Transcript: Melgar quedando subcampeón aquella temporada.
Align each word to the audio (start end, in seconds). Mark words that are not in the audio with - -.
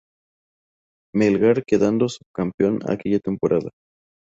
Melgar 1.19 1.57
quedando 1.69 2.09
subcampeón 2.15 2.75
aquella 2.91 3.23
temporada. 3.27 3.69